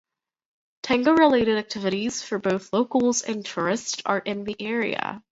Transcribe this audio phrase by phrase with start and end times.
[0.81, 5.23] Tango-related activities for both locals and tourists are in the area.